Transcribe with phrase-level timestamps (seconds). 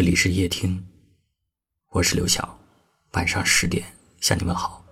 [0.00, 0.82] 这里是夜听，
[1.90, 2.58] 我是刘晓，
[3.12, 3.84] 晚上十点
[4.18, 4.82] 向你问好。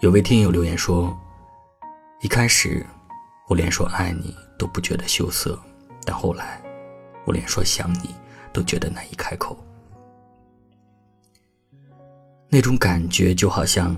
[0.00, 1.14] 有位听友留言说，
[2.22, 2.82] 一开始
[3.50, 5.62] 我连说爱你都不觉得羞涩，
[6.06, 6.58] 但后来
[7.26, 8.14] 我连说想你
[8.50, 9.62] 都觉得难以开口。
[12.48, 13.94] 那种感觉就好像，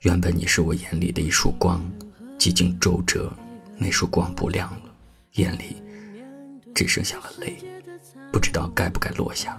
[0.00, 1.82] 原本你是我眼里的一束光，
[2.38, 3.32] 几经周折，
[3.78, 4.94] 那束光不亮了，
[5.36, 5.82] 眼里
[6.74, 7.56] 只剩下了泪，
[8.32, 9.58] 不知道该不该落下。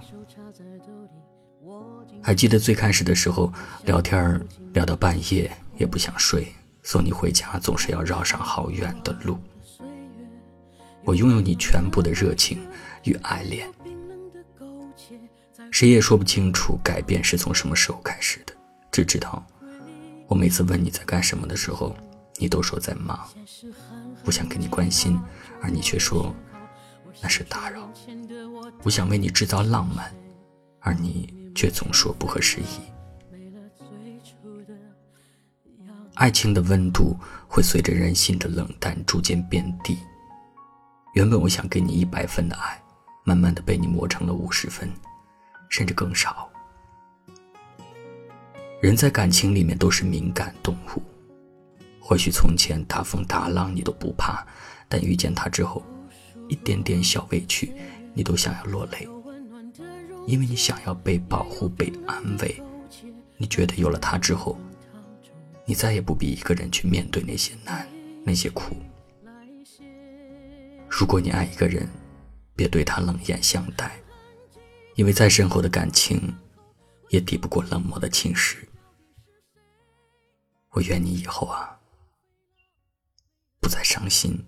[2.20, 3.52] 还记得最开始的时候，
[3.84, 4.40] 聊天
[4.72, 6.48] 聊到半夜也不想睡，
[6.82, 9.38] 送你回家总是要绕上好远的路。
[11.04, 12.58] 我拥有你全部的热情
[13.04, 13.70] 与爱恋。
[15.70, 18.54] 谁也说不清楚改变是从什么时候开始的，
[18.90, 19.44] 只知道
[20.26, 21.94] 我每次问你在干什么的时候，
[22.38, 23.28] 你都说在忙，
[24.24, 25.20] 我想给你关心，
[25.60, 26.34] 而你却说
[27.22, 27.88] 那是打扰；
[28.82, 30.14] 我想为你制造浪漫，
[30.80, 32.80] 而你却总说不合时宜。
[36.14, 37.16] 爱情的温度
[37.48, 39.98] 会随着人心的冷淡逐渐变低，
[41.14, 42.80] 原本我想给你一百分的爱，
[43.24, 44.88] 慢慢的被你磨成了五十分。
[45.70, 46.48] 甚至更少。
[48.80, 51.02] 人在感情里面都是敏感动物，
[51.98, 54.46] 或许从前大风大浪你都不怕，
[54.88, 55.82] 但遇见他之后，
[56.48, 57.72] 一点点小委屈
[58.14, 59.08] 你都想要落泪，
[60.26, 62.62] 因为你想要被保护、被安慰。
[63.36, 64.58] 你觉得有了他之后，
[65.66, 67.86] 你再也不必一个人去面对那些难、
[68.24, 68.76] 那些苦。
[70.88, 71.88] 如果你爱一个人，
[72.54, 73.90] 别对他冷眼相待。
[74.94, 76.32] 因为再深厚的感情，
[77.08, 78.58] 也抵不过冷漠的侵蚀。
[80.70, 81.76] 我愿你以后啊，
[83.60, 84.40] 不再伤心，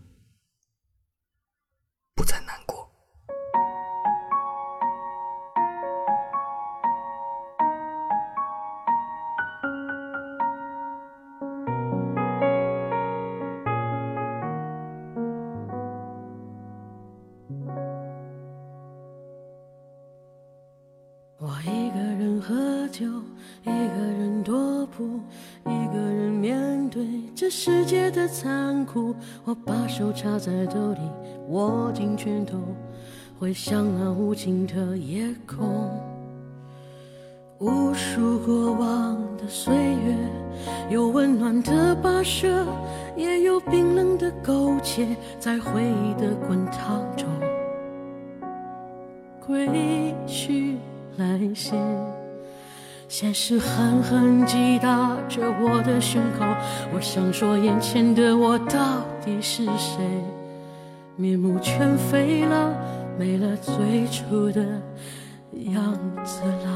[21.39, 23.07] 我一个人喝酒，
[23.62, 25.20] 一个人踱步，
[25.64, 29.14] 一个人面对这世界的残酷。
[29.45, 31.01] 我把手插在兜里，
[31.48, 32.58] 握紧拳头，
[33.39, 35.90] 回想那无尽的夜空。
[37.58, 40.17] 无数过往的岁月，
[40.90, 42.67] 有温暖的跋涉，
[43.16, 45.06] 也有冰冷的苟且，
[45.38, 47.27] 在回忆的滚烫中
[49.46, 50.77] 归去。
[51.18, 51.72] 来兮，
[53.08, 56.44] 现实狠狠击打着我的胸口。
[56.92, 60.04] 我想说，眼前的我到底是谁？
[61.16, 62.74] 面目全非了，
[63.18, 64.62] 没了最初的
[65.72, 66.76] 样子了。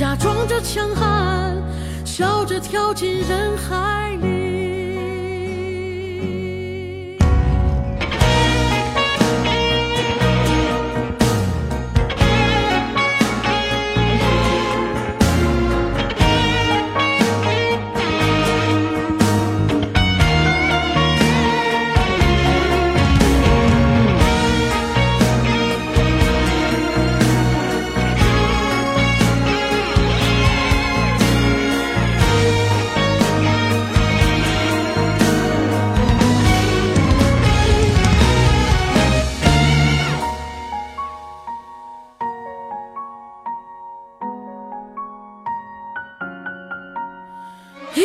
[0.00, 1.54] 假装着强悍，
[2.06, 4.39] 笑着跳进人海里。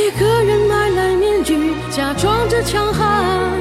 [0.06, 3.55] 一个人买来面具假装着强悍。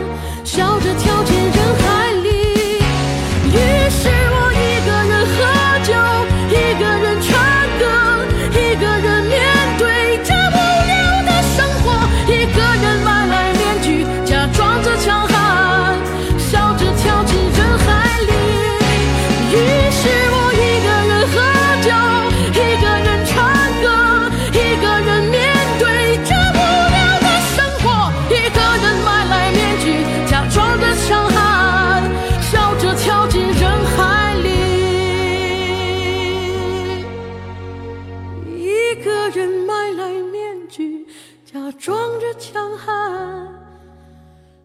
[38.94, 41.04] 一个人买来面具，
[41.44, 43.52] 假装着强悍，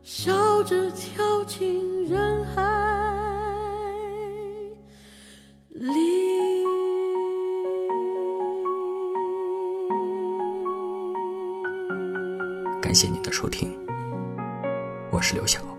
[0.04, 2.62] 笑着跳进人海
[5.72, 6.64] 里。
[12.80, 13.76] 感谢您的收听，
[15.12, 15.79] 我是刘晓。